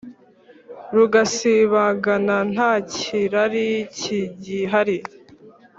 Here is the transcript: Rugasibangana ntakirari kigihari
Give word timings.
Rugasibangana 0.95 2.35
ntakirari 2.53 3.67
kigihari 3.97 4.97